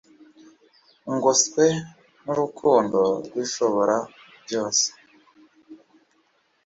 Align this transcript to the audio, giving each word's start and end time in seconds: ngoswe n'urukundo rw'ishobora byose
ngoswe 1.13 1.65
n'urukundo 2.23 2.99
rw'ishobora 3.25 3.97
byose 4.43 4.87